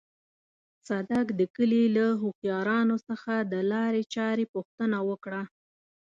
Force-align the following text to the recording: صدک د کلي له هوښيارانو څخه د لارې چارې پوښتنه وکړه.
صدک 0.87 1.27
د 1.39 1.41
کلي 1.55 1.83
له 1.95 2.05
هوښيارانو 2.21 2.95
څخه 3.07 3.33
د 3.51 3.53
لارې 3.71 4.01
چارې 4.15 4.45
پوښتنه 4.53 4.97
وکړه. 5.09 5.41